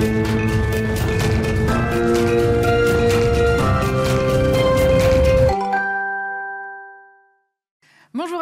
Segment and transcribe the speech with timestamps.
[0.00, 0.29] Thank you.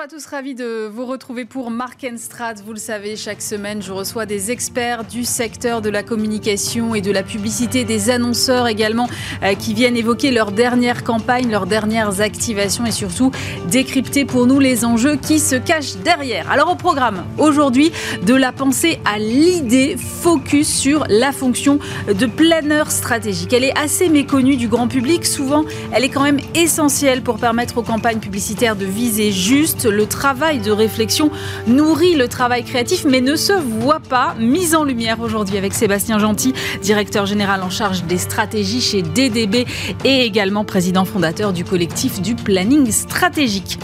[0.06, 2.54] Tous, ravis de vous retrouver pour Mark Strat.
[2.64, 7.00] Vous le savez, chaque semaine, je reçois des experts du secteur de la communication et
[7.00, 9.08] de la publicité, des annonceurs également,
[9.42, 13.32] euh, qui viennent évoquer leurs dernières campagnes, leurs dernières activations et surtout
[13.70, 16.48] décrypter pour nous les enjeux qui se cachent derrière.
[16.48, 17.90] Alors au programme, aujourd'hui,
[18.24, 23.52] de la pensée à l'idée, focus sur la fonction de planeur stratégique.
[23.52, 25.26] Elle est assez méconnue du grand public.
[25.26, 30.06] Souvent, elle est quand même essentielle pour permettre aux campagnes publicitaires de viser juste le
[30.06, 31.30] travail de réflexion
[31.66, 34.34] nourrit le travail créatif, mais ne se voit pas.
[34.38, 39.66] Mise en lumière aujourd'hui avec Sébastien Gentil, directeur général en charge des stratégies chez DDB
[40.04, 43.78] et également président fondateur du collectif du planning stratégique.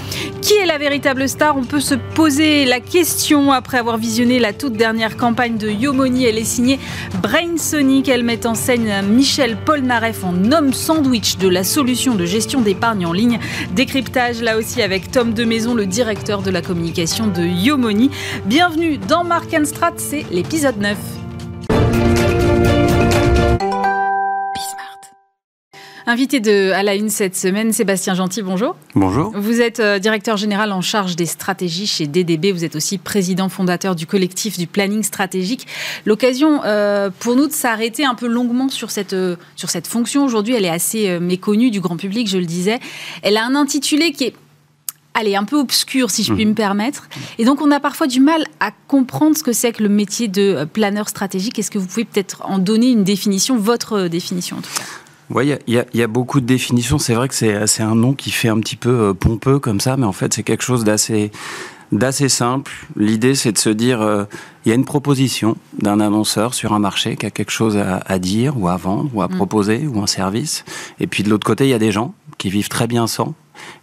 [0.44, 4.52] Qui est la véritable star On peut se poser la question après avoir visionné la
[4.52, 6.26] toute dernière campagne de Yomoni.
[6.26, 6.78] Elle est signée
[7.22, 8.10] Brain Sonic.
[8.10, 13.06] Elle met en scène Michel Polnareff en homme sandwich de la solution de gestion d'épargne
[13.06, 13.38] en ligne.
[13.74, 18.10] Décryptage là aussi avec Tom de Maison, le directeur directeur de la communication de Yomoni.
[18.44, 21.23] Bienvenue dans Mark Strat, c'est l'épisode 9.
[26.06, 28.76] Invité de à la une cette semaine, Sébastien Gentil, bonjour.
[28.94, 29.32] Bonjour.
[29.34, 32.52] Vous êtes euh, directeur général en charge des stratégies chez DDB.
[32.52, 35.66] Vous êtes aussi président fondateur du collectif du planning stratégique.
[36.04, 40.26] L'occasion euh, pour nous de s'arrêter un peu longuement sur cette, euh, sur cette fonction.
[40.26, 42.80] Aujourd'hui, elle est assez méconnue du grand public, je le disais.
[43.22, 44.34] Elle a un intitulé qui est
[45.14, 46.48] allez, un peu obscur, si je puis mmh.
[46.48, 47.08] me permettre.
[47.38, 50.26] Et donc, on a parfois du mal à comprendre ce que c'est que le métier
[50.26, 51.56] de planeur stratégique.
[51.58, 54.82] Est-ce que vous pouvez peut-être en donner une définition, votre définition en tout cas?
[55.30, 56.98] Oui, il y, a beaucoup de définitions.
[56.98, 59.96] C'est vrai que c'est un nom qui fait un petit peu euh, pompeux comme ça,
[59.96, 61.30] mais en fait, c'est quelque chose d'assez
[61.92, 62.72] d'assez simple.
[62.96, 64.26] L'idée, c'est de se dire,
[64.64, 68.18] il y a une proposition d'un annonceur sur un marché qui a quelque chose à,
[68.18, 69.36] dire ou à vendre ou à mmh.
[69.36, 70.64] proposer ou un service.
[70.98, 73.34] Et puis de l'autre côté, il y a des gens qui vivent très bien sans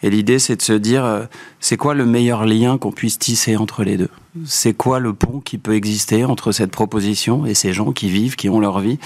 [0.04, 1.24] et l'idée, c'est de se dire, euh,
[1.60, 4.10] c'est quoi le meilleur lien qu'on puisse tisser entre les deux?
[4.46, 8.36] C'est quoi le pont qui peut exister entre cette proposition et ces gens qui vivent,
[8.36, 9.00] qui ont leur vie?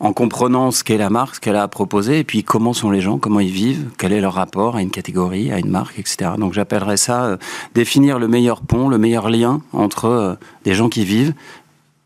[0.00, 2.90] En comprenant ce qu'est la marque, ce qu'elle a à proposer, et puis comment sont
[2.90, 5.98] les gens, comment ils vivent, quel est leur rapport à une catégorie, à une marque,
[5.98, 6.32] etc.
[6.38, 7.36] Donc j'appellerais ça euh,
[7.74, 10.34] définir le meilleur pont, le meilleur lien entre euh,
[10.64, 11.34] des gens qui vivent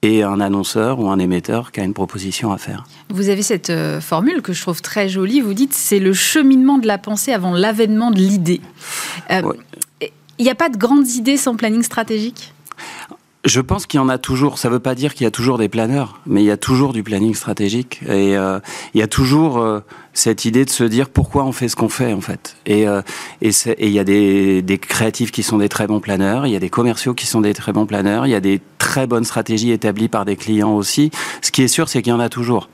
[0.03, 2.84] et un annonceur ou un émetteur qui a une proposition à faire.
[3.10, 5.41] Vous avez cette euh, formule que je trouve très jolie.
[5.41, 8.60] Vous dites c'est le cheminement de la pensée avant l'avènement de l'idée.
[9.31, 12.53] Il n'y a pas de grandes idées sans planning stratégique?
[13.48, 14.59] Je pense qu'il y en a toujours.
[14.59, 16.56] Ça ne veut pas dire qu'il y a toujours des planeurs, mais il y a
[16.56, 18.00] toujours du planning stratégique.
[18.03, 18.60] Et euh,
[18.94, 19.82] il y a toujours
[20.18, 22.56] cette idée de se dire pourquoi on fait ce qu'on fait en fait.
[22.66, 23.02] Et euh,
[23.40, 26.56] et il y a des, des, créatifs qui sont des très bons planeurs, il y
[26.56, 29.24] a des commerciaux qui sont des très bons planeurs, il y a des très bonnes
[29.24, 31.10] stratégies établies par des clients aussi.
[31.40, 32.68] Ce qui est sûr, c'est qu'il y en a toujours.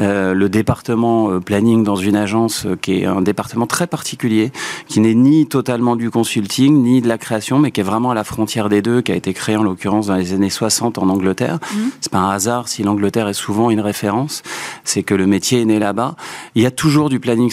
[0.00, 4.50] Euh, le département euh, planning dans une agence qui est un département très particulier,
[4.88, 8.14] qui n'est ni totalement du consulting ni de la création, mais qui est vraiment à
[8.14, 11.08] la frontière des deux, qui a été créé en l'occurrence dans les années 60 en
[11.08, 11.58] Angleterre.
[11.60, 11.76] Mmh.
[12.00, 14.42] C'est pas un hasard si l'Angleterre est souvent une référence,
[14.84, 16.16] c'est que le métier est né là-bas.
[16.54, 17.52] Il y a toujours du planning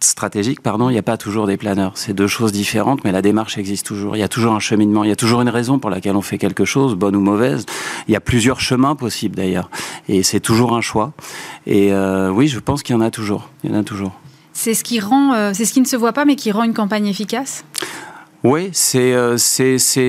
[0.00, 1.92] stratégique, pardon, il n'y a pas toujours des planeurs.
[1.94, 4.16] C'est deux choses différentes, mais la démarche existe toujours.
[4.16, 6.22] Il y a toujours un cheminement, il y a toujours une raison pour laquelle on
[6.22, 7.64] fait quelque chose, bonne ou mauvaise.
[8.06, 9.70] Il y a plusieurs chemins possibles d'ailleurs,
[10.08, 11.12] et c'est toujours un choix.
[11.66, 13.48] Et euh, oui, je pense qu'il y en a toujours.
[13.64, 14.12] Il y en a toujours.
[14.52, 16.64] C'est ce qui rend, euh, c'est ce qui ne se voit pas, mais qui rend
[16.64, 17.64] une campagne efficace?
[18.48, 19.36] Oui, c'est euh,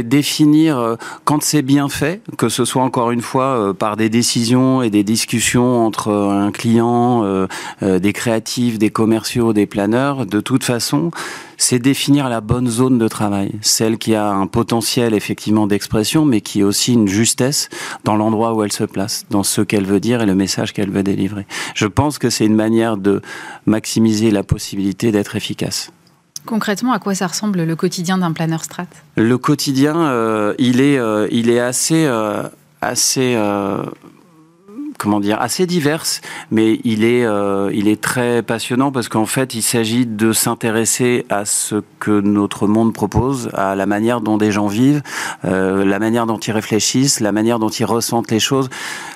[0.03, 4.09] définir euh, quand c'est bien fait, que ce soit encore une fois euh, par des
[4.09, 7.48] décisions et des discussions entre un client,
[7.81, 10.28] des créatifs, des commerciaux, des planeurs.
[10.28, 11.09] De toute façon,
[11.58, 16.42] c'est définir la bonne zone de travail, celle qui a un potentiel effectivement d'expression, mais
[16.42, 17.69] qui a aussi une justesse
[18.04, 20.92] dans l'endroit où elle se place, dans ce qu'elle veut dire et le message qu'elle
[20.92, 21.48] veut délivrer.
[21.74, 23.19] Je pense que c'est une manière de
[23.66, 25.92] maximiser la possibilité d'être efficace.
[26.47, 28.88] Concrètement, à quoi ça ressemble le quotidien d'un planeur strat?
[29.18, 32.44] Le quotidien, euh, il, est, euh, il est assez, euh,
[32.81, 33.38] assez
[34.97, 36.22] comment dire, assez diverses,
[36.52, 41.25] mais il est, euh, il est très passionnant parce qu'en fait, il s'agit de s'intéresser
[41.30, 45.01] à ce que notre monde propose, à la manière dont des gens vivent,
[45.45, 48.69] euh, la manière dont ils réfléchissent, la manière dont ils ressentent les choses.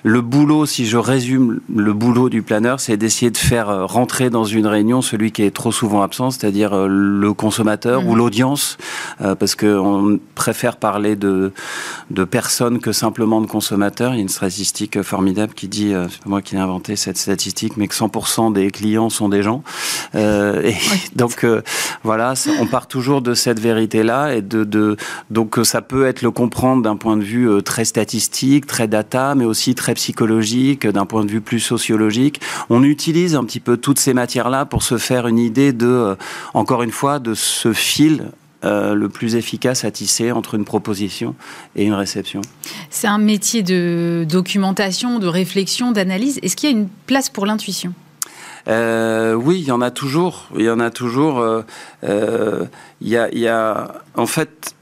[0.03, 4.29] Le boulot, si je résume le boulot du planeur, c'est d'essayer de faire euh, rentrer
[4.29, 8.17] dans une réunion celui qui est trop souvent absent, c'est-à-dire euh, le consommateur ou mmh.
[8.17, 8.77] l'audience,
[9.21, 11.51] euh, parce qu'on préfère parler de,
[12.09, 14.13] de personnes que simplement de consommateurs.
[14.13, 17.17] Il y a une statistique formidable qui dit, c'est pas moi qui l'ai inventé cette
[17.17, 19.63] statistique, mais que 100% des clients sont des gens.
[20.13, 20.75] et
[21.15, 21.45] donc
[22.03, 24.97] voilà, on part toujours de cette vérité-là et de, de
[25.29, 29.45] donc ça peut être le comprendre d'un point de vue très statistique, très data, mais
[29.45, 32.41] aussi très psychologique, d'un point de vue plus sociologique.
[32.69, 36.15] On utilise un petit peu toutes ces matières-là pour se faire une idée de,
[36.53, 38.31] encore une fois, de ce fil
[38.63, 41.35] euh, le plus efficace à tisser entre une proposition
[41.75, 42.41] et une réception.
[42.89, 46.39] C'est un métier de documentation, de réflexion, d'analyse.
[46.43, 47.93] Est-ce qu'il y a une place pour l'intuition?
[48.67, 50.47] Euh, oui, il y en a toujours.
[50.55, 51.39] Il y en a toujours.
[51.39, 52.65] Euh,
[53.01, 54.75] il, y a, y, a, en fait,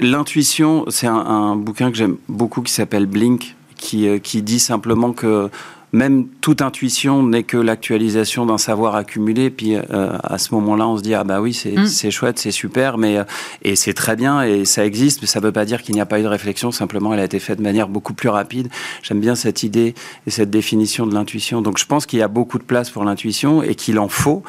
[0.00, 0.84] l'intuition.
[0.88, 5.48] C'est un, un, bouquin que j'aime beaucoup qui s'appelle Blink, qui, qui dit simplement que
[5.92, 9.50] même toute intuition n'est que l'actualisation d'un savoir accumulé.
[9.50, 12.10] Puis euh, à ce moment-là, on se dit ah bah oui, c'est mm.
[12.10, 13.24] chouette, c'est super, mais euh,
[13.62, 16.00] et c'est très bien et ça existe, mais ça ne veut pas dire qu'il n'y
[16.00, 16.72] a pas eu de réflexion.
[16.72, 18.68] Simplement, elle a été faite de manière beaucoup plus rapide.
[19.02, 19.94] J'aime bien cette idée
[20.26, 21.60] et cette définition de l'intuition.
[21.60, 24.42] Donc je pense qu'il y a beaucoup de place pour l'intuition et qu'il en faut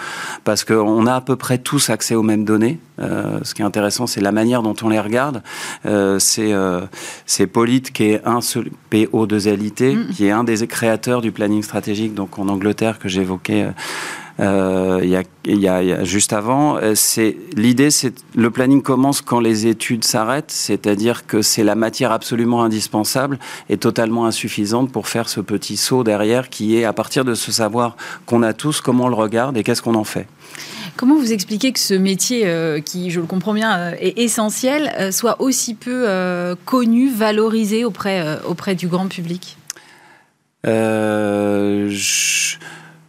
[0.45, 2.79] parce qu'on a à peu près tous accès aux mêmes données.
[2.99, 5.41] Euh, ce qui est intéressant, c'est la manière dont on les regarde.
[5.85, 6.81] Euh, c'est euh,
[7.51, 10.09] Polite qui est un PO2LIT, mm.
[10.11, 13.68] qui est un des créateurs du planning stratégique, donc en Angleterre que j'évoquais.
[14.39, 19.39] Euh, a, il, y a, juste avant, euh, c'est l'idée, c'est le planning commence quand
[19.39, 23.38] les études s'arrêtent, c'est-à-dire que c'est la matière absolument indispensable
[23.69, 27.51] et totalement insuffisante pour faire ce petit saut derrière qui est à partir de ce
[27.51, 27.95] savoir
[28.25, 30.25] qu'on a tous, comment on le regarde et qu'est-ce qu'on en fait.
[30.95, 34.94] Comment vous expliquez que ce métier, euh, qui, je le comprends bien, euh, est essentiel,
[35.00, 36.06] euh, soit aussi peu
[36.65, 39.57] connu, valorisé auprès, auprès du grand public?
[40.65, 42.56] Je,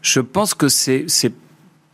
[0.03, 1.07] je, pense que c'est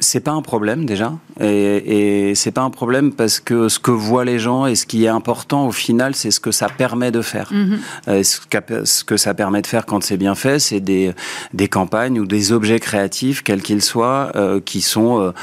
[0.02, 3.90] c'est pas un problème déjà, et, et c'est pas un problème parce que ce que
[3.90, 7.10] voient les gens et ce qui est important au final, c'est ce que ça permet
[7.10, 7.52] de faire.
[7.52, 8.22] Mm-hmm.
[8.24, 11.12] ce, que, ça permet de faire quand c'est bien fait, c'est des,
[11.52, 14.32] des campagnes ou des objets créatifs, quels qu'ils soient,
[14.64, 15.34] qui sont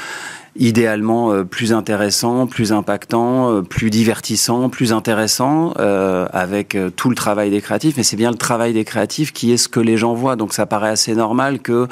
[0.58, 7.14] idéalement euh, plus intéressant, plus impactant, euh, plus divertissant, plus intéressant, euh, avec tout le
[7.14, 7.96] travail des créatifs.
[7.96, 10.36] Mais c'est bien le travail des créatifs qui est ce que les gens voient.
[10.36, 11.86] Donc ça paraît assez normal que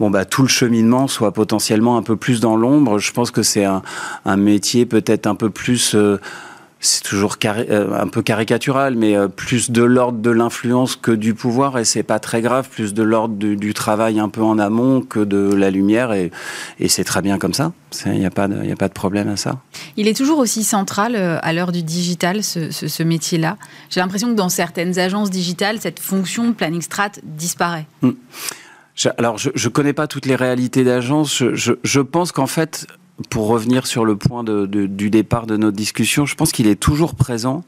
[0.00, 2.98] bon bah tout le cheminement soit potentiellement un peu plus dans l'ombre.
[2.98, 3.82] Je pense que c'est un,
[4.24, 5.94] un, métier peut-être un peu plus
[6.84, 11.32] c'est toujours euh, un peu caricatural, mais euh, plus de l'ordre de l'influence que du
[11.32, 15.00] pouvoir, et c'est pas très grave, plus de l'ordre du, travail un peu en amont
[15.00, 16.32] que de la lumière, et,
[16.88, 17.72] c'est très bien comme ça.
[18.06, 19.60] Il n'y a, pas de, a pas de problème à ça.
[19.96, 23.58] Il est toujours aussi central euh, à l'heure du digital, ce, métier-là.
[23.88, 27.86] J'ai l'impression que dans certaines agences digitales, cette fonction de planning strat disparaît.
[28.02, 28.10] Hmm.
[29.18, 31.44] alors, je ne connais pas toutes les réalités d'agence.
[31.52, 32.88] Je, je pense qu'en fait,
[33.28, 37.14] pour revenir sur le point du départ de notre discussion, je pense qu'il est toujours
[37.14, 37.64] présent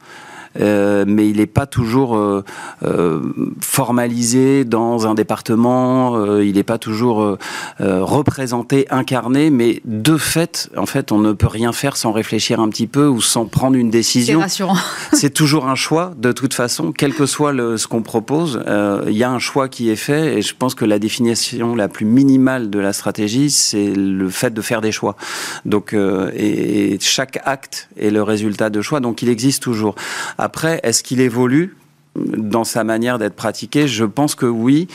[0.61, 2.45] euh, mais il n'est pas toujours euh,
[2.85, 3.21] euh,
[3.61, 7.37] formalisé dans un département, il n'est pas toujours
[7.79, 12.69] représenté, incarné, mais de fait, en fait, on ne peut rien faire sans réfléchir un
[12.69, 14.39] petit peu ou sans prendre une décision.
[14.41, 14.77] C'est rassurant.
[15.13, 18.63] C'est toujours un choix, de toute façon, quel que soit le, ce qu'on propose,
[19.07, 21.89] il y a un choix qui est fait, et je pense que la définition la
[21.89, 25.17] plus minimale de la stratégie, c'est le fait de faire des choix.
[25.65, 29.95] Donc, et, et chaque acte est le résultat de choix, donc il existe toujours.
[30.45, 31.75] Après, est-ce qu'il évolue
[32.17, 33.89] dans sa manière d'être pratiqué?
[33.89, 34.89] Je pense que oui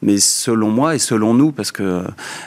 [0.00, 2.04] mais selon moi et selon nous, parce que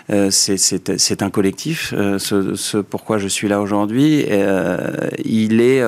[0.10, 5.82] euh, c'est un collectif, euh, ce, pourquoi je suis là aujourd'hui, euh, il est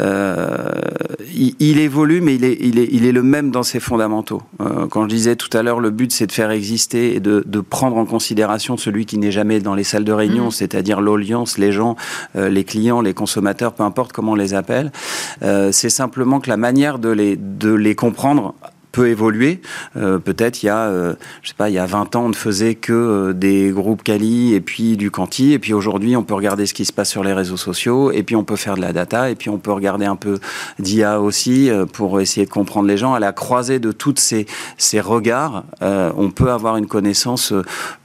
[0.00, 0.72] euh,
[1.34, 4.42] il, évolue, mais il est, il, est, il est le même dans ses fondamentaux.
[4.60, 7.42] Euh, quand je disais tout à l'heure, le but c'est de faire exister et de,
[7.46, 10.52] de, prendre en considération celui qui n'est jamais dans les salles de réunion, mmh.
[10.52, 11.96] c'est-à-dire l'audience, les gens,
[12.36, 14.92] euh, les clients, les consommateurs, peu importe comment on les appelle.
[15.40, 18.54] c'est simplement que la manière de les, de les comprendre
[18.96, 19.60] peut évoluer.
[19.98, 22.28] Euh, peut-être il y a, euh, je sais pas, il y a 20 ans, on
[22.30, 25.52] ne faisait que euh, des groupes Cali et puis du Canti.
[25.52, 28.10] Et puis aujourd'hui, on peut regarder ce qui se passe sur les réseaux sociaux.
[28.10, 29.28] Et puis on peut faire de la data.
[29.28, 30.38] Et puis on peut regarder un peu
[30.78, 33.12] d'IA aussi pour essayer de comprendre les gens.
[33.12, 34.46] À la croisée de tous ces,
[34.78, 37.52] ces regards, on peut avoir une connaissance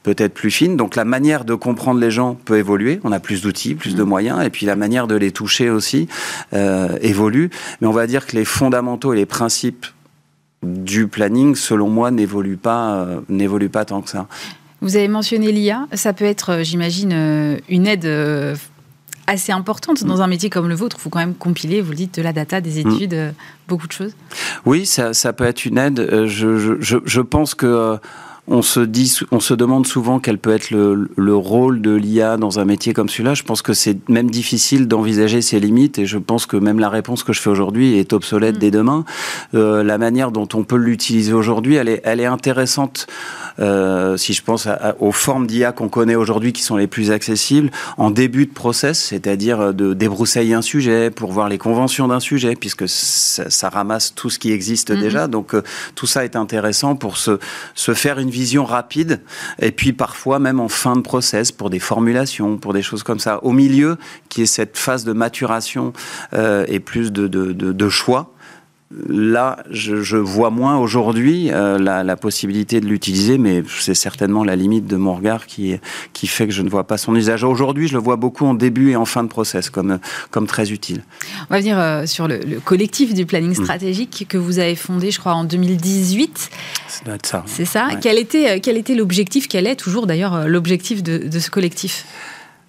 [0.04, 0.76] peut-être plus fine.
[0.76, 3.00] Donc la manière de comprendre les gens peut évoluer.
[3.06, 4.08] On a plus d'outils, plus de mmh.
[4.08, 4.46] moyens.
[4.46, 6.10] Et puis la manière de les toucher aussi
[7.02, 7.50] évolue.
[7.80, 9.86] Mais on va dire que les fondamentaux et les principes
[10.63, 14.27] du planning, selon moi, n'évolue pas, euh, n'évolue pas tant que ça.
[14.82, 15.88] Vous avez mentionné l'IA.
[15.94, 18.08] Ça peut être, euh, j'imagine, euh, une aide
[19.27, 20.98] assez importante dans un métier comme le vôtre.
[21.00, 22.91] Il faut quand même compiler, vous le dites, de la data, des mm.
[22.91, 23.34] études,
[23.68, 24.13] beaucoup de choses.
[24.65, 26.25] Oui, ça, peut être une aide.
[26.25, 27.98] Je, je pense que
[28.51, 32.36] on se dit, on se demande souvent quel peut être le, le rôle de l'IA
[32.36, 33.34] dans un métier comme celui-là.
[33.34, 36.89] Je pense que c'est même difficile d'envisager ses limites et je pense que même la
[36.89, 38.60] réponse que je fais aujourd'hui est obsolète mm.
[38.60, 39.05] dès demain.
[39.53, 43.08] Euh, la manière dont on peut l'utiliser aujourd'hui, elle est, elle est intéressante.
[43.60, 44.67] Euh, si je pense
[45.00, 49.00] aux formes d'IA qu'on connaît aujourd'hui qui sont les plus accessibles, en début de process,
[49.00, 54.29] c'est-à-dire de débroussailler un sujet pour voir les conventions d'un sujet, puisque ça, ramasse tout
[54.29, 55.00] ce qui existe mm-hmm.
[55.00, 55.27] déjà.
[55.27, 55.63] Donc euh,
[55.96, 57.39] tout ça est intéressant pour se,
[57.75, 59.22] se faire une vision rapide,
[59.60, 63.20] et puis parfois même en fin de process pour des formulations, pour des choses comme
[63.20, 63.44] ça.
[63.44, 63.98] Au milieu,
[64.30, 65.94] qui est cette phase de maturation
[66.34, 68.34] euh, et plus de choix
[69.08, 74.86] Là, je, vois moins aujourd'hui euh, la, possibilité de l'utiliser, mais c'est certainement la limite
[74.86, 75.76] de mon regard qui,
[76.12, 77.44] qui fait que je ne vois pas son usage.
[77.44, 80.72] Aujourd'hui, je le vois beaucoup en début et en fin de process comme, comme très
[80.72, 81.04] utile.
[81.50, 83.64] On va venir euh, sur le, collectif du planning mm.
[83.64, 86.50] stratégique que vous avez fondé, je crois, en 2018.
[86.88, 87.44] Ça doit être ça.
[87.46, 87.90] C'est ça.
[88.02, 92.06] Quel était, euh, quel était l'objectif Quel est toujours d'ailleurs l'objectif de, ce collectif?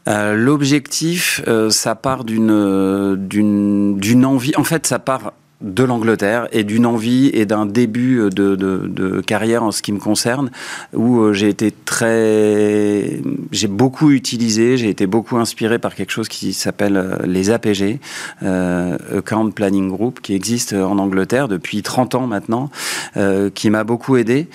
[0.06, 4.52] L'objectif, ça part d'une d'une envie.
[4.56, 9.62] En fait, ça part de l'Angleterre et d'une envie et d'un début de, de, carrière
[9.62, 10.50] en ce qui me concerne,
[10.92, 16.28] où euh, j'ai été très, j'ai beaucoup utilisé, j'ai été beaucoup inspiré par quelque chose
[16.28, 18.00] qui s'appelle euh, les APG,
[18.42, 22.70] euh, Account Planning Group, qui existe en Angleterre depuis 30 ans maintenant,
[23.16, 24.48] euh, qui m'a beaucoup aidé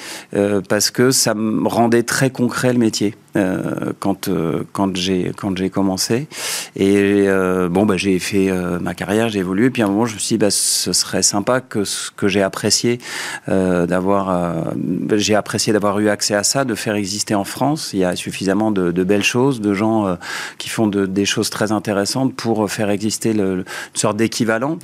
[0.69, 3.15] parce que ça me rendait très concret le métier.
[3.37, 6.27] Euh, quand euh, quand j'ai quand j'ai commencé.
[6.75, 8.51] Et euh, bon bah j'ai fait
[8.81, 9.69] ma carrière j'ai évolué.
[9.69, 12.27] Puis à un moment je me suis dit bah ce serait sympa que ce que
[12.27, 12.99] j'ai apprécié
[13.47, 14.65] d'avoir
[15.13, 17.91] j'ai apprécié d'avoir eu accès à ça de faire exister en France.
[17.93, 20.17] Il y a suffisamment de, belles choses de gens
[20.57, 23.63] qui font de, des choses très intéressantes pour faire exister une
[23.93, 24.79] sorte d'équivalent.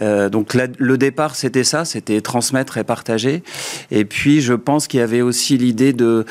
[0.00, 3.42] Donc le départ, c'était ça, c'était transmettre et partager.
[3.90, 6.24] Et puis, je pense qu'il y avait aussi l'idée de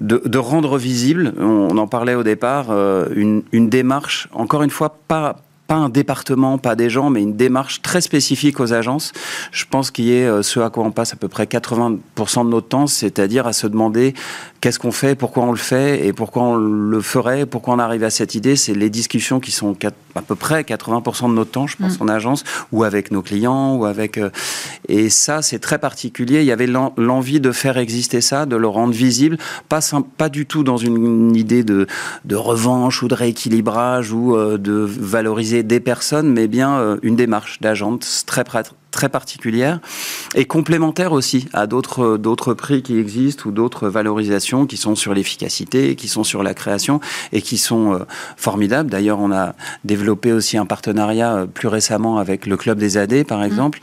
[0.00, 4.96] de, rendre visible, on, en parlait au départ, euh, une, une, démarche, encore une fois,
[5.08, 5.36] pas,
[5.66, 9.12] pas un département, pas des gens, mais une démarche très spécifique aux agences.
[9.50, 12.44] Je pense qu'il y est euh, ce à quoi on passe à peu près 80%
[12.44, 14.14] de notre temps, c'est-à-dire à se demander
[14.60, 18.04] qu'est-ce qu'on fait, pourquoi on le fait et pourquoi on le ferait, pourquoi on arrive
[18.04, 18.56] à cette idée.
[18.56, 19.76] C'est les discussions qui sont
[20.14, 22.02] à peu près 80% de notre temps, je pense, mm.
[22.02, 24.18] en agence ou avec nos clients ou avec.
[24.18, 24.30] Euh,
[24.88, 26.40] et ça, c'est très particulier.
[26.40, 29.80] Il y avait l'envie de faire exister ça, de le rendre visible, pas
[30.16, 31.86] pas du tout dans une idée de,
[32.24, 37.16] de revanche ou de rééquilibrage ou euh, de valoriser des personnes, mais bien euh, une
[37.16, 39.80] démarche d'agence très, très particulière
[40.34, 45.14] et complémentaire aussi à d'autres d'autres prix qui existent ou d'autres valorisations qui sont sur
[45.14, 47.00] l'efficacité, qui sont sur la création
[47.32, 47.98] et qui sont euh,
[48.36, 48.90] formidables.
[48.90, 53.24] D'ailleurs, on a développé aussi un partenariat euh, plus récemment avec le club des AD,
[53.24, 53.44] par mmh.
[53.44, 53.80] exemple.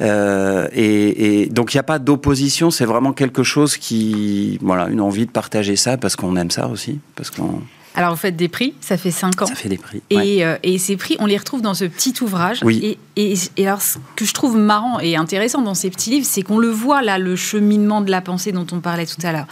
[0.00, 2.70] et, et, donc, il n'y a pas d'opposition.
[2.70, 6.68] C'est vraiment quelque chose qui, voilà, une envie de partager ça parce qu'on aime ça
[6.68, 7.60] aussi, parce qu'on
[7.94, 9.46] alors, vous faites des prix, ça fait 5 ans.
[9.46, 10.02] Ça fait des prix.
[10.12, 12.60] Euh, et, ces prix, on les retrouve dans ce petit ouvrage.
[12.62, 12.98] Oui.
[13.16, 16.58] Et, alors, ce que je trouve marrant et intéressant dans ces petits livres, c'est qu'on
[16.58, 19.46] le voit là, le cheminement de la pensée dont on parlait tout à l'heure.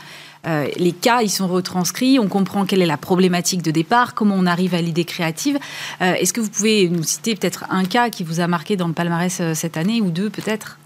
[0.46, 4.36] Euh, les cas, ils sont retranscrits, on comprend quelle est la problématique de départ, comment
[4.38, 5.58] on arrive à l'idée créative.
[6.00, 8.86] Euh, est-ce que vous pouvez nous citer peut-être un cas qui vous a marqué dans
[8.86, 10.78] le palmarès cette année ou deux peut-être?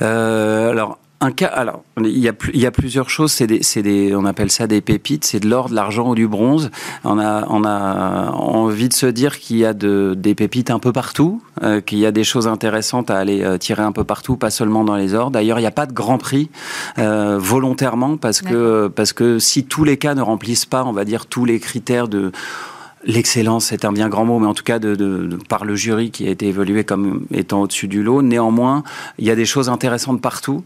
[0.00, 3.32] Alors, un cas, alors, il y a, il y a plusieurs choses.
[3.32, 5.24] C'est des, des, on appelle ça des pépites.
[5.24, 6.70] C'est de l'or, de l'argent ou du bronze.
[7.02, 10.78] On a, on a envie de se dire qu'il y a de, des pépites un
[10.78, 14.04] peu partout, euh, qu'il y a des choses intéressantes à aller euh, tirer un peu
[14.04, 15.30] partout, pas seulement dans les ors.
[15.30, 16.50] D'ailleurs, il n'y a pas de grand prix
[16.98, 21.04] euh, volontairement parce que, parce que si tous les cas ne remplissent pas, on va
[21.04, 22.32] dire tous les critères de
[23.06, 26.26] L'excellence, c'est un bien grand mot, mais en tout cas de, par le jury qui
[26.26, 28.22] a été évalué comme étant au-dessus du lot.
[28.22, 28.82] Néanmoins,
[29.18, 30.64] il y a des choses intéressantes partout.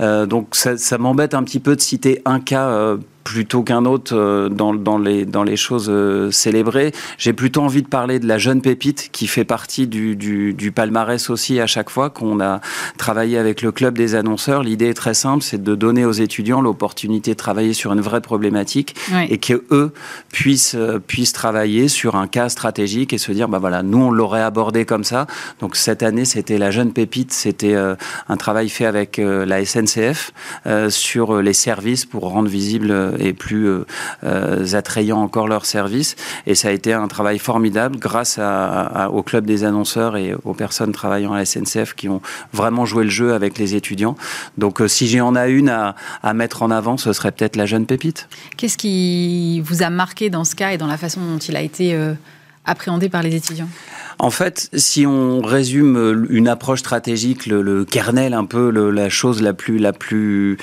[0.00, 3.84] Euh, donc ça, ça m'embête un petit peu de citer un cas euh, plutôt qu'un
[3.84, 6.92] autre euh, dans, dans, les, dans les choses euh, célébrées.
[7.18, 10.72] J'ai plutôt envie de parler de la jeune pépite qui fait partie du, du, du
[10.72, 12.60] palmarès aussi à chaque fois qu'on a
[12.96, 14.62] travaillé avec le club des annonceurs.
[14.62, 18.20] L'idée est très simple, c'est de donner aux étudiants l'opportunité de travailler sur une vraie
[18.20, 18.96] problématique
[19.28, 19.92] et que eux
[20.32, 24.10] puissent, euh, puissent travailler sur un cas stratégique et se dire, bah voilà, nous on
[24.10, 25.26] l'aurait abordé comme ça.
[25.60, 30.32] Donc cette année, c'était la jeune pépite, c'était un travail fait avec la SNCF
[30.88, 33.86] sur les services pour rendre visible et plus euh,
[34.24, 36.16] euh, attrayant encore leur service.
[36.46, 40.54] Et ça a été un travail formidable grâce à, au club des annonceurs et aux
[40.54, 42.20] personnes travaillant à la SNCF qui ont
[42.52, 44.16] vraiment joué le jeu avec les étudiants.
[44.58, 47.66] Donc euh, si j'en ai une à, à, mettre en avant, ce serait peut-être la
[47.66, 48.28] jeune pépite.
[48.56, 51.62] Qu'est-ce qui vous a marqué dans ce cas et dans la façon dont il a
[51.62, 51.96] été
[52.64, 53.68] appréhendé par les étudiants?
[54.18, 59.08] En fait, si on résume une approche stratégique, le, le kernel, un peu le, la
[59.08, 60.58] chose la plus, la plus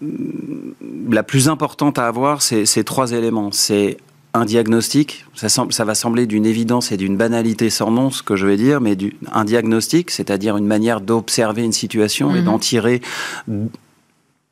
[0.00, 3.52] la plus importante à avoir, c'est ces trois éléments.
[3.52, 3.98] C'est
[4.34, 8.22] un diagnostic, ça, semble, ça va sembler d'une évidence et d'une banalité sans nom, ce
[8.22, 12.38] que je vais dire, mais du, un diagnostic, c'est-à-dire une manière d'observer une situation et
[12.38, 12.44] mhm.
[12.46, 13.02] d'en tirer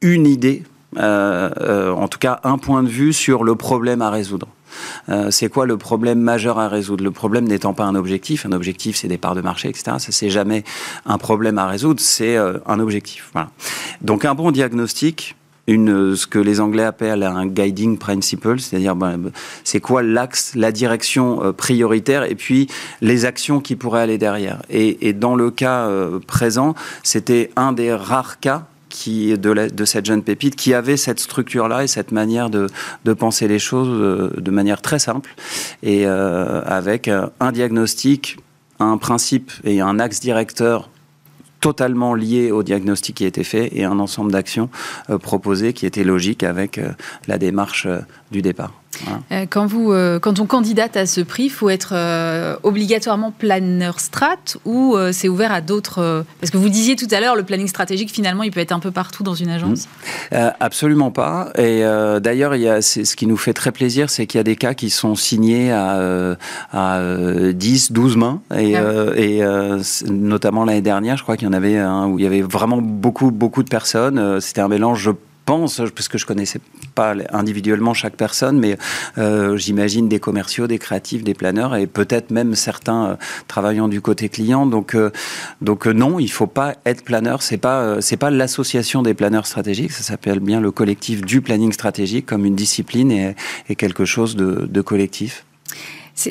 [0.03, 0.63] une idée,
[0.97, 4.49] en tout cas un point de vue sur le problème à résoudre.
[5.09, 7.03] Euh, c'est quoi le problème majeur à résoudre?
[7.03, 9.97] Le problème n'étant pas un objectif, un objectif c'est des parts de marché, etc.
[9.99, 10.65] Ça c'est jamais
[11.07, 13.31] un problème à résoudre, c'est un objectif.
[13.33, 13.51] Voilà.
[14.01, 15.37] Donc un bon diagnostic,
[15.71, 19.31] une, ce que les Anglais appellent un guiding principle, c'est-à-dire ben,
[19.65, 22.67] c'est quoi l'axe, la direction euh, prioritaire et puis
[23.01, 24.63] les actions qui pourraient aller derrière.
[24.69, 30.23] Et, dans le cas euh, présent, c'était un des rares cas qui, de, cette jeune
[30.23, 32.69] pépite qui avait cette structure-là et cette manière de,
[33.15, 35.35] penser les choses euh, de manière très simple
[35.83, 38.37] et avec un diagnostic,
[38.79, 40.91] un principe et un axe directeur
[41.61, 44.71] totalement lié au diagnostic qui a été fait et un ensemble d'actions
[45.11, 46.91] euh, proposées qui étaient logiques avec euh,
[47.29, 48.01] la démarche euh,
[48.31, 48.73] du départ.
[49.51, 51.95] Quand, vous, quand on candidate à ce prix, il faut être
[52.65, 57.35] obligatoirement planeur strat ou c'est ouvert à d'autres Parce que vous disiez tout à l'heure,
[57.35, 59.89] le planning stratégique, finalement, il peut être un peu partout dans une agence.
[60.33, 60.37] Mmh.
[60.59, 61.51] absolument pas.
[61.57, 61.83] Et
[62.21, 62.53] d'ailleurs,
[62.83, 65.73] ce qui nous fait très plaisir, c'est qu'il y a des cas qui sont signés
[65.73, 66.37] à,
[66.73, 67.01] à
[67.53, 68.43] 10, 12 mains.
[68.55, 69.41] Et, ah et
[70.11, 72.79] notamment l'année dernière, je crois qu'il y en avait un où il y avait vraiment
[72.81, 74.41] beaucoup, beaucoup de personnes.
[74.41, 75.11] C'était un mélange, je
[75.51, 76.61] pense, parce que je connaissais
[76.95, 78.77] pas individuellement chaque personne, mais
[79.19, 83.15] euh, j'imagine des commerciaux, des créatifs, des planeurs et peut-être même certains euh,
[83.49, 84.67] travaillant du côté client.
[84.67, 85.11] Donc, euh,
[85.61, 87.43] donc non, il faut pas être planeur.
[87.43, 89.93] C'est pas c'est pas l'association des planeurs stratégiques.
[89.93, 94.81] Ça s'appelle bien le collectif du planning stratégique comme une discipline et, quelque chose de,
[94.83, 95.45] collectif.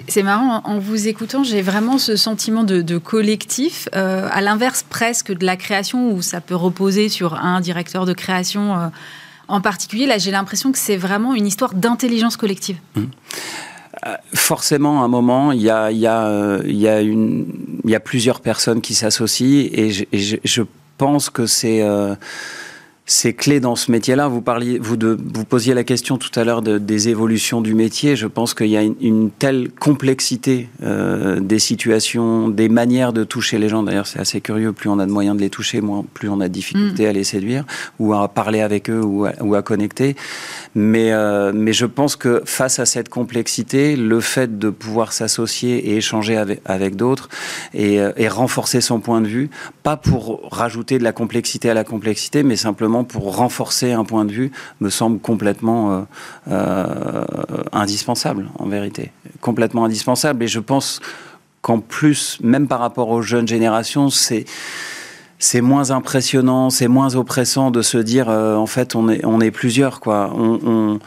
[0.07, 5.45] C'est marrant, en vous écoutant, j'ai vraiment ce sentiment de, collectif, à l'inverse presque de
[5.45, 8.91] la création où ça peut reposer sur un directeur de création
[9.49, 12.77] en particulier, là, j'ai l'impression que c'est vraiment une histoire d'intelligence collective.
[12.95, 13.03] Mmh.
[14.05, 20.61] Euh, forcément, à un moment, il y a, plusieurs personnes qui s'associent et je,
[20.97, 21.81] pense que c'est...
[21.81, 22.15] Euh,
[23.09, 24.27] c'est clé dans ce métier-là.
[24.27, 27.73] Vous parliez, vous, de, vous posiez la question tout à l'heure de, des évolutions du
[27.73, 28.15] métier.
[28.15, 33.57] Je pense qu'il y a une, telle complexité euh, des situations, des manières de toucher
[33.57, 33.81] les gens.
[33.81, 34.73] D'ailleurs, c'est assez curieux.
[34.73, 37.09] Plus on a de moyens de les toucher, moins, plus on a de difficultés mm.
[37.09, 37.65] à les séduire
[37.97, 40.15] ou à parler avec eux ou à, ou à connecter.
[40.75, 45.89] Mais, euh, mais je pense que face à cette complexité, le fait de pouvoir s'associer
[45.89, 47.27] et échanger avec, avec d'autres
[47.73, 49.49] et, euh, et renforcer son point de vue,
[49.81, 54.25] pas pour rajouter de la complexité à la complexité, mais simplement pour renforcer un point
[54.25, 56.01] de vue me semble complètement euh,
[56.51, 57.23] euh,
[57.71, 59.11] indispensable, en vérité.
[59.41, 60.43] Complètement indispensable.
[60.43, 60.99] Et je pense
[61.61, 64.45] qu'en plus, même par rapport aux jeunes générations, c'est
[65.41, 69.39] c'est moins impressionnant, c'est moins oppressant de se dire euh, en fait on est on
[69.39, 70.33] est plusieurs quoi.
[70.35, 70.99] on,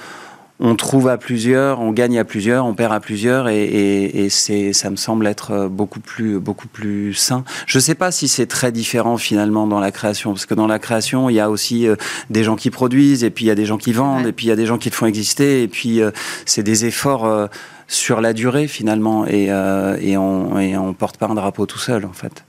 [0.77, 4.97] trouve à plusieurs, on gagne à plusieurs, on perd à plusieurs, et, c'est, ça me
[4.97, 7.45] semble être beaucoup plus, beaucoup plus sain.
[7.67, 10.67] Je ne sais pas si c'est très différent finalement dans la création, parce que dans
[10.67, 11.97] la création, il y a aussi euh,
[12.31, 14.47] des gens qui produisent, et puis il y a des gens qui vendent, et puis
[14.47, 16.11] il y a des gens qui te font exister, et puis euh,
[16.47, 17.47] c'est des efforts euh,
[17.88, 22.12] sur la durée finalement, et, et on ne porte pas un drapeau tout seul en
[22.12, 22.45] fait.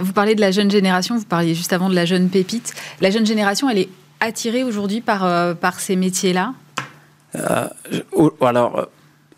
[0.00, 2.74] vous parlez de la jeune génération, vous parliez juste avant de la jeune pépite.
[3.00, 3.88] La jeune génération, elle est
[4.22, 6.54] attiré aujourd'hui par, euh, par ces métiers-là?
[7.34, 7.66] Euh,
[8.40, 8.88] Alors,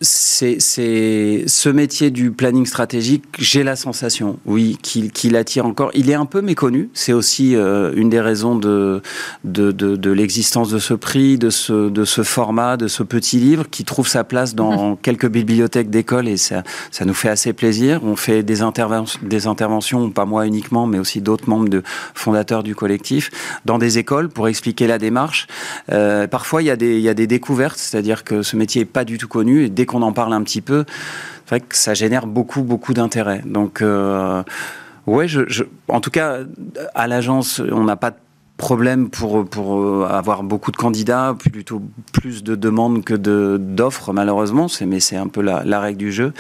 [0.01, 5.91] c'est ce métier du planning stratégique, j'ai la sensation, oui, qu'il attire encore.
[5.95, 6.91] Il est un peu méconnu.
[6.95, 9.03] C'est aussi euh, une des raisons de,
[9.45, 13.69] de, de, l'existence de ce prix, de ce, de ce format, de ce petit livre
[13.71, 14.97] qui trouve sa place dans mhm.
[15.03, 18.01] quelques bibliothèques d'école et ça, ça nous fait assez plaisir.
[18.05, 21.83] On fait des, interventions, des interventions, pas moi uniquement, mais aussi d'autres membres de
[22.15, 23.31] fondateurs du collectif,
[23.65, 25.47] dans des écoles pour expliquer la démarche.
[25.93, 28.83] Euh, parfois, il y, a des, il y a des découvertes, c'est-à-dire que ce métier
[28.83, 30.85] n'est pas du tout connu et dès qu'on en parle un petit peu,
[31.45, 33.43] c'est vrai que ça génère beaucoup, beaucoup d'intérêt.
[33.45, 34.43] Donc, euh,
[35.07, 35.27] ouais,
[35.89, 36.39] en tout cas,
[36.95, 38.17] à l'agence, on n'a pas de
[38.57, 43.15] problème pour, pour euh, avoir beaucoup de candidats, plutôt plus de demandes que
[43.57, 44.67] d'offres, malheureusement.
[44.87, 46.33] Mais c'est un peu la, règle du jeu.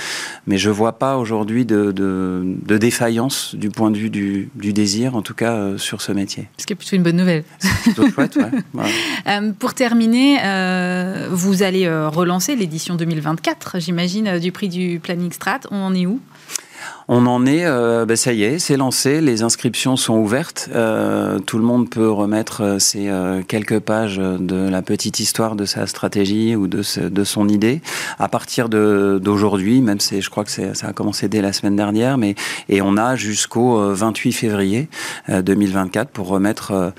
[0.46, 5.16] Mais je vois pas aujourd'hui de, de, défaillance du point de vue du, du désir,
[5.16, 6.48] en tout cas euh, sur ce métier.
[6.58, 7.44] Ce qui est plutôt une bonne nouvelle.
[7.82, 8.50] Plutôt chouette, ouais.
[9.26, 10.38] Euh, pour terminer,
[11.30, 15.60] vous allez relancer l'édition 2024, j'imagine, du prix du Planning Strat.
[15.70, 16.20] On en est où?
[17.08, 21.38] On en est, euh, ben ça y est, c'est lancé, les inscriptions sont ouvertes, euh,
[21.38, 23.10] tout le monde peut veut remettre ces
[23.48, 27.80] quelques pages de la petite histoire de sa stratégie ou de, de son idée,
[28.18, 32.18] à partir d'aujourd'hui, même si je crois que ça a commencé dès la semaine dernière,
[32.18, 32.34] mais
[32.68, 34.88] et on a jusqu'au 28 février
[35.28, 36.92] 2024 pour remettre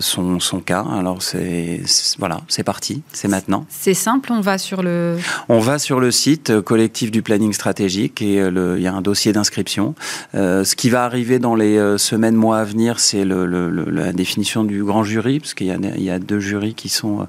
[0.00, 0.84] son, son cas.
[0.98, 1.80] Alors c'est
[2.18, 3.64] voilà, c'est parti, c'est maintenant.
[3.68, 5.16] C'est simple, on va sur le.
[5.48, 9.02] On va sur le site collectif du planning stratégique et le, il y a un
[9.02, 9.94] dossier d'inscription.
[10.34, 14.82] ce qui va arriver dans les semaines, mois à venir, c'est le, la définition du
[14.84, 17.26] grand jury, parce qu'il y a, il y a deux jurys qui sont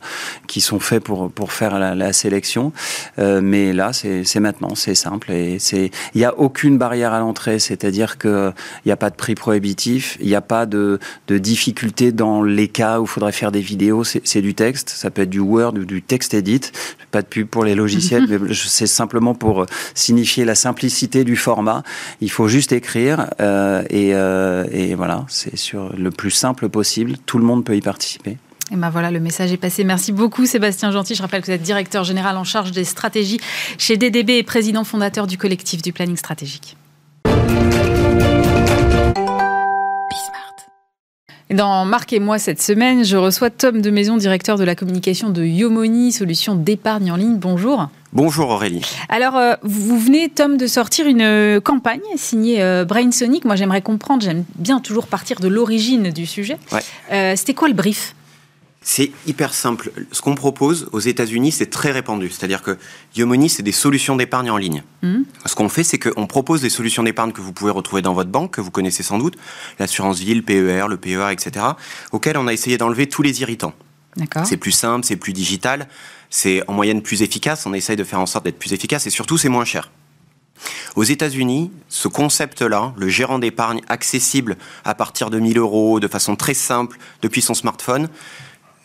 [0.48, 2.74] qui sont faits pour pour faire la, la sélection.
[3.18, 8.18] mais là, c'est maintenant, c'est simple et il n'y a aucune barrière à l'entrée, c'est-à-dire
[8.18, 8.52] que
[8.86, 12.44] il n'y a pas de prix prohibitif, il n'y a pas de, de difficulté dans
[12.44, 15.40] les cas où il faudrait faire des vidéos, c'est du texte, ça peut être du
[15.40, 16.72] Word ou du texte edit,
[17.12, 21.84] pas de pub pour les logiciels, mais c'est simplement pour signifier la simplicité du format.
[22.22, 27.18] Il faut juste écrire euh, et, euh, et voilà, c'est sur le plus simple possible,
[27.26, 28.38] tout le monde peut y participer.
[28.72, 29.84] Et ben voilà, le message est passé.
[29.84, 31.14] Merci beaucoup Sébastien Gentil.
[31.14, 33.40] Je rappelle que vous êtes directeur général en charge des stratégies
[33.78, 36.78] chez DDB et président fondateur du collectif du planning stratégique.
[41.52, 45.30] Dans Marc et moi cette semaine, je reçois Tom de Maison, directeur de la communication
[45.30, 47.36] de Yomoni, solution d'épargne en ligne.
[47.36, 47.90] Bonjour.
[48.14, 48.86] Bonjour Aurélie.
[49.10, 53.44] Alors, euh, vous venez, Tom, de sortir une euh, campagne signée euh, Brainsonic.
[53.44, 56.58] Moi, j'aimerais comprendre, j'aime bien toujours partir de l'origine du sujet.
[57.36, 58.16] C'était quoi le brief?
[58.84, 59.92] C'est hyper simple.
[60.12, 62.30] Ce qu'on propose aux États-Unis, c'est très répandu.
[62.30, 62.78] C'est-à-dire que
[63.16, 64.84] Yomoni, c'est des solutions d'épargne en ligne.
[65.04, 65.20] Mmh.
[65.46, 68.32] Ce qu'on fait, c'est qu'on propose des solutions d'épargne que vous pouvez retrouver dans votre
[68.32, 69.38] banque, que vous connaissez sans doute,
[69.78, 71.66] l'assurance vie, le PER, le PER, etc.,
[72.12, 73.74] auxquels on a essayé d'enlever tous les irritants.
[74.44, 75.88] C'est plus simple, c'est plus digital,
[76.30, 77.66] c'est en moyenne plus efficace.
[77.66, 79.92] On essaye de faire en sorte d'être plus efficace et surtout, c'est moins cher.
[80.96, 86.36] Aux États-Unis, ce concept-là, le gérant d'épargne accessible à partir de 1000 euros, de façon
[86.36, 88.10] très simple, depuis son smartphone,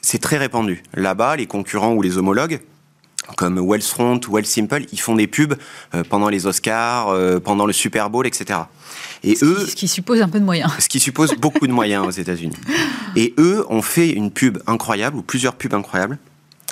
[0.06, 0.84] c'est très répandu.
[0.94, 2.60] Là-bas, les concurrents ou les homologues,
[3.36, 5.56] comme Wellsfront ou Simple, ils font des pubs
[5.96, 8.60] euh, pendant les Oscars, euh, pendant le Super Bowl, etc.
[9.24, 10.70] Et ce eux, qui, ce qui suppose un peu de moyens.
[10.78, 12.56] Ce qui suppose beaucoup de moyens aux États-Unis.
[13.16, 16.18] Et eux ont fait une pub incroyable ou plusieurs pubs incroyables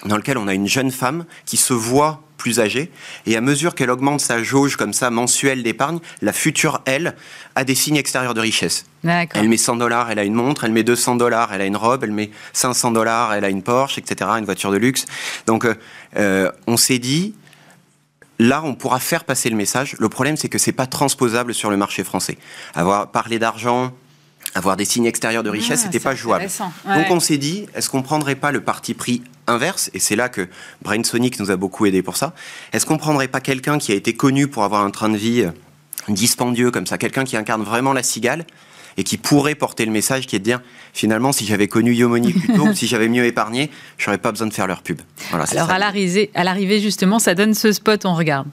[0.05, 2.91] dans lequel on a une jeune femme qui se voit plus âgée.
[3.25, 7.17] Et à mesure qu'elle augmente sa jauge comme ça mensuelle d'épargne, la future elle
[7.55, 8.85] a des signes extérieurs de richesse.
[9.35, 10.65] Elle met 100 dollars, elle a une montre.
[10.65, 12.05] Elle met 200 dollars, elle a une robe.
[12.05, 14.31] Elle met 500 dollars, elle a une Porsche, etc.
[14.39, 15.07] Une voiture de luxe.
[15.47, 15.75] Donc, euh,
[16.19, 17.35] euh, on s'est dit,
[18.39, 19.97] là, on pourra faire passer le message.
[19.99, 22.37] Le problème, c'est que c'est pas transposable sur le marché français.
[22.75, 23.95] Avoir parlé d'argent,
[24.55, 26.47] avoir des signes extérieurs de richesse, ah, c'était pas jouable.
[26.85, 30.29] Donc on s'est dit, est-ce qu'on prendrait pas le parti pris inverse Et c'est là
[30.29, 30.49] que
[30.83, 32.33] Brainsonic nous a beaucoup aidé pour ça.
[32.73, 35.43] Est-ce qu'on prendrait pas quelqu'un qui a été connu pour avoir un train de vie
[35.43, 35.51] euh,
[36.09, 38.45] dispendieux comme ça, quelqu'un qui incarne vraiment la cigale
[38.97, 40.61] et qui pourrait porter le message qui est de dire
[40.93, 44.55] finalement si j'avais connu Yomoni plus tôt, si j'avais mieux épargné, j'aurais pas besoin de
[44.55, 45.01] faire leur pub.
[45.33, 48.47] Alors à l'arrivée, à l'arrivée justement, ça donne ce spot, on regarde.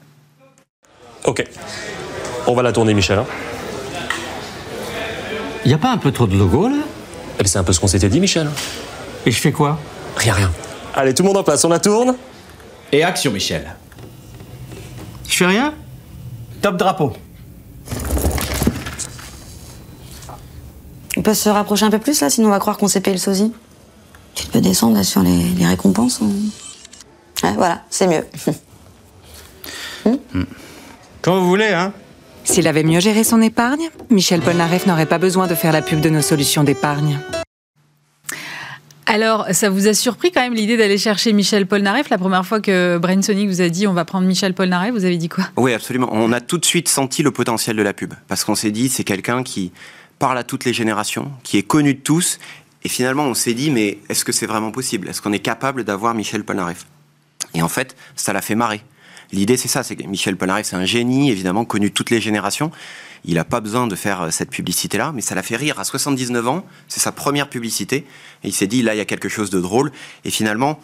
[1.24, 1.44] Ok,
[2.46, 3.18] on va la tourner, Michel.
[3.18, 3.26] Hein.
[5.64, 6.78] Il n'y a pas un peu trop de logo là?
[7.38, 8.50] Eh ben, C'est un peu ce qu'on s'était dit, Michel.
[9.24, 9.78] Et je fais quoi?
[10.16, 10.52] Rien, rien.
[10.94, 12.16] Allez, tout le monde en place, on la tourne
[12.92, 13.74] Et action, Michel.
[15.28, 15.74] Je fais rien?
[16.60, 17.12] Top drapeau.
[21.16, 23.14] On peut se rapprocher un peu plus là, sinon on va croire qu'on s'est payé
[23.14, 23.52] le sosie.
[24.34, 26.20] Tu peux descendre là sur les, récompenses
[27.42, 28.26] Ouais, voilà, c'est mieux.
[30.04, 30.42] Hmm.
[31.20, 31.92] Quand vous voulez, hein
[32.44, 36.00] s'il avait mieux géré son épargne, Michel Polnareff n'aurait pas besoin de faire la pub
[36.00, 37.20] de nos solutions d'épargne.
[39.14, 42.08] Alors, ça vous a surpris quand même l'idée d'aller chercher Michel Polnareff?
[42.08, 45.18] La première fois que Brainsonic vous a dit on va prendre Michel Polnareff, vous avez
[45.18, 45.44] dit quoi?
[45.58, 46.08] Oui, absolument.
[46.12, 48.14] On a tout de suite senti le potentiel de la pub.
[48.26, 49.70] Parce qu'on s'est dit, c'est quelqu'un qui
[50.18, 52.38] parle à toutes les générations, qui est connu de tous.
[52.84, 55.10] Et finalement, on s'est dit, mais est-ce que c'est vraiment possible?
[55.10, 56.86] Est-ce qu'on est capable d'avoir Michel Polnareff?
[57.52, 58.80] Et en fait, ça l'a fait marrer.
[59.30, 62.70] L'idée, c'est ça, c'est Michel Polnareff, c'est un génie, évidemment, connu de toutes les générations.
[63.24, 65.78] Il n'a pas besoin de faire euh, cette publicité-là, mais ça l'a fait rire.
[65.78, 68.06] À 79 ans, c'est sa première publicité.
[68.44, 69.92] Et il s'est dit, là, il y a quelque chose de drôle.
[70.24, 70.80] Et finalement,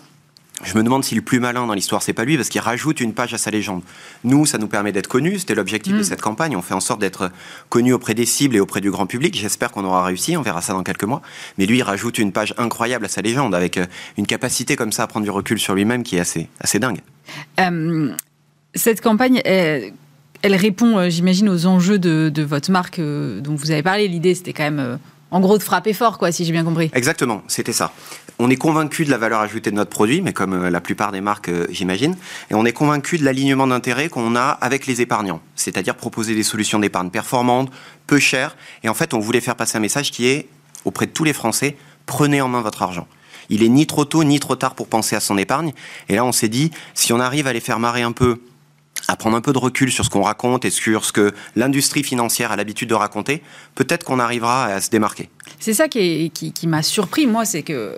[0.64, 3.00] je me demande si le plus malin dans l'histoire, c'est pas lui, parce qu'il rajoute
[3.00, 3.82] une page à sa légende.
[4.24, 5.40] Nous, ça nous permet d'être connus.
[5.40, 6.04] C'était l'objectif de mm.
[6.04, 6.56] cette campagne.
[6.56, 7.30] On fait en sorte d'être
[7.68, 9.36] connus auprès des cibles et auprès du grand public.
[9.36, 10.36] J'espère qu'on aura réussi.
[10.36, 11.22] On verra ça dans quelques mois.
[11.58, 14.90] Mais lui, il rajoute une page incroyable à sa légende, avec euh, une capacité comme
[14.90, 17.00] ça à prendre du recul sur lui-même qui est assez, assez dingue.
[17.60, 18.12] Euh,
[18.74, 19.40] cette campagne,
[20.42, 24.08] elle, répond, euh, j'imagine, aux enjeux de, votre marque euh, dont vous avez parlé.
[24.08, 24.96] L'idée, c'était quand même, euh,
[25.30, 26.90] en gros, de frapper fort, quoi, si j'ai bien compris.
[26.94, 27.92] Exactement, c'était ça.
[28.38, 31.20] On est convaincu de la valeur ajoutée de notre produit, mais comme la plupart des
[31.20, 32.16] marques, j'imagine,
[32.50, 36.44] et on est convaincu de l'alignement d'intérêt qu'on a avec les épargnants, c'est-à-dire proposer des
[36.44, 37.68] solutions d'épargne performantes,
[38.06, 40.46] peu chères, et en fait, on voulait faire passer un message qui est
[40.84, 43.08] auprès de tous les Français, prenez en main votre argent.
[43.50, 45.72] Il est ni trop tôt ni trop tard pour penser à son épargne.
[46.08, 48.40] Et là, on s'est dit, si on arrive à les faire marrer un peu,
[49.08, 52.04] à prendre un peu de recul sur ce qu'on raconte et sur ce que l'industrie
[52.04, 53.42] financière a l'habitude de raconter,
[53.74, 55.28] peut-être qu'on arrivera à se démarquer.
[55.58, 57.96] C'est ça qui, qui m'a surpris, moi, c'est que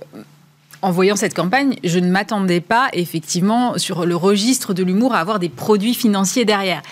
[0.82, 5.18] en voyant cette campagne, je ne m'attendais pas effectivement sur le registre de l'humour à
[5.18, 6.82] avoir des produits financiers derrière.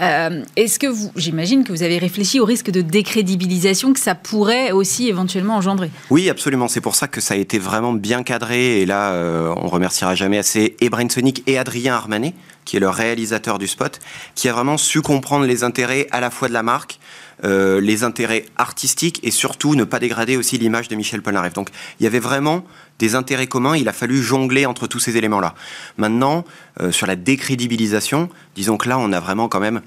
[0.00, 4.14] Euh, est-ce que vous, j'imagine que vous avez réfléchi au risque de décrédibilisation que ça
[4.14, 6.68] pourrait aussi éventuellement engendrer Oui, absolument.
[6.68, 8.80] C'est pour ça que ça a été vraiment bien cadré.
[8.80, 12.34] Et là, euh, on remerciera jamais assez et Sonic et Adrien Armanet,
[12.66, 14.00] qui est le réalisateur du spot,
[14.34, 16.98] qui a vraiment su comprendre les intérêts à la fois de la marque,
[17.44, 21.54] euh, les intérêts artistiques et surtout ne pas dégrader aussi l'image de Michel Polnareff.
[21.54, 22.64] Donc il y avait vraiment
[22.98, 25.54] des intérêts communs, il a fallu jongler entre tous ces éléments-là.
[25.96, 26.44] Maintenant,
[26.80, 29.80] euh, sur la décrédibilisation, disons que là, on a vraiment quand même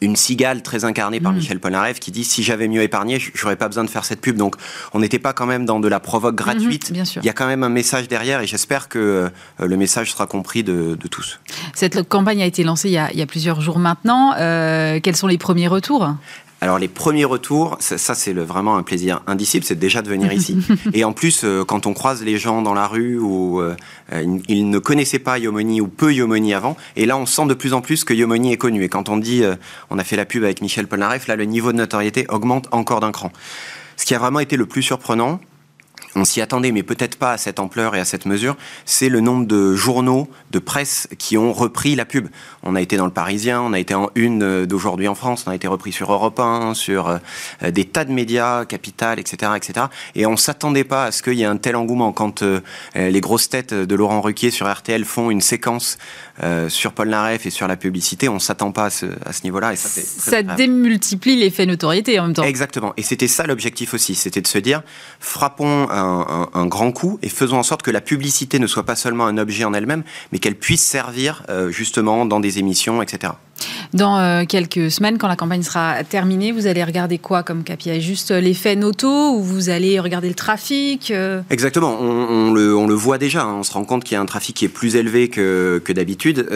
[0.00, 1.36] une cigale très incarnée par mm.
[1.36, 4.36] Michel Polnareff qui dit si j'avais mieux épargné, j'aurais pas besoin de faire cette pub.
[4.36, 4.56] Donc
[4.92, 6.92] on n'était pas quand même dans de la provoque mhm, gratuite.
[7.16, 10.26] Il y a quand même un message derrière et j'espère que euh, le message sera
[10.26, 11.38] compris de, tous.
[11.74, 14.32] Cette campagne a été lancée il y a, plusieurs jours maintenant.
[14.34, 16.14] quels sont les premiers retours?
[16.64, 20.56] Alors les premiers retours, ça, c'est vraiment un plaisir indicible, c'est déjà de venir ici.
[20.94, 23.76] Et en plus, euh, quand on croise les gens dans la rue où euh,
[24.48, 27.74] ils ne connaissaient pas Yomoni ou peu Yomoni avant, et là on sent de plus
[27.74, 28.82] en plus que Yomoni est connu.
[28.82, 29.56] Et quand on dit, euh,
[29.90, 33.00] on a fait la pub avec Michel Polnareff, là le niveau de notoriété augmente encore
[33.00, 33.30] d'un cran.
[33.98, 35.40] Ce qui a vraiment été le plus surprenant,
[36.16, 39.20] on s'y attendait, mais peut-être pas à cette ampleur et à cette mesure, c'est le
[39.20, 42.28] nombre de journaux, de presse qui ont repris la pub.
[42.62, 45.44] On a été dans le Parisien, on a été en une euh, d'aujourd'hui en France,
[45.46, 49.52] on a été repris sur Europe 1, sur euh, des tas de médias, Capital, etc.,
[49.56, 49.86] etc.
[50.14, 52.60] Et on s'attendait pas à ce qu'il y ait un tel engouement quand euh,
[52.94, 55.98] les grosses têtes de Laurent Ruquier sur RTL font une séquence
[56.68, 58.28] sur Paul Naref et sur la publicité.
[58.28, 59.06] On s'attend pas à ce,
[59.44, 59.72] niveau-là.
[59.72, 62.42] Et ça, ça démultiplie l'effet notoriété en même temps.
[62.42, 62.92] Exactement.
[62.96, 64.82] Et c'était ça l'objectif aussi, c'était de se dire
[65.20, 66.14] frappons un
[66.52, 69.38] un, grand coup et faisons en sorte que la publicité ne soit pas seulement un
[69.38, 73.34] objet en elle-même, mais qu'elle puisse servir euh, justement dans des émissions, etc.
[73.94, 78.00] Dans euh, quelques semaines, quand la campagne sera terminée, vous allez regarder quoi comme KPI
[78.00, 81.42] Juste euh, l'effet noto ou vous allez regarder le trafic euh?
[81.48, 83.54] Exactement, on, le, voit déjà, hein.
[83.60, 86.48] on se rend compte qu'il y a un trafic qui est plus élevé que, d'habitude.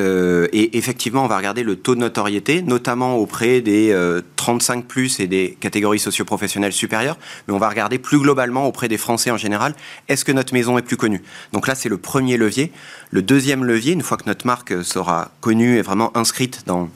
[0.52, 3.96] et effectivement, on va regarder le taux de notoriété, notamment auprès des
[4.36, 7.18] 35 plus et des catégories socioprofessionnelles supérieures.
[7.46, 9.74] Mais on va regarder plus globalement auprès des Français en général,
[10.08, 11.22] est-ce que notre maison est plus connue?
[11.52, 12.72] Donc là, c'est le premier levier.
[13.10, 16.88] Le deuxième levier, une fois que notre marque sera connue et vraiment inscrite dans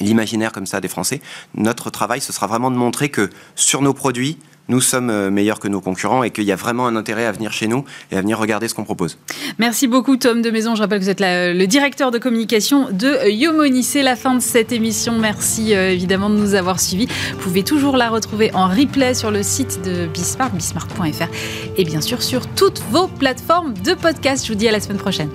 [0.00, 1.20] l'imaginaire comme ça des Français.
[1.54, 5.60] Notre travail, ce sera vraiment de montrer que sur nos produits, nous sommes euh, meilleurs
[5.60, 8.16] que nos concurrents et qu'il y a vraiment un intérêt à venir chez nous et
[8.16, 9.18] à venir regarder ce qu'on propose.
[9.58, 10.74] Merci beaucoup Tom de Maison.
[10.74, 13.82] Je rappelle que vous êtes le directeur de communication de Yomoni.
[13.82, 15.18] C'est la fin de cette émission.
[15.18, 17.08] Merci euh, évidemment de nous avoir suivis.
[17.32, 21.28] Vous pouvez toujours la retrouver en replay sur le site de Bismarck, bismarck.fr
[21.76, 24.46] et bien sûr sur toutes vos plateformes de podcast.
[24.46, 25.30] Je vous dis à la semaine prochaine.